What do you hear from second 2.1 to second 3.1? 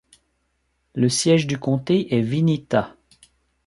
est Vinita.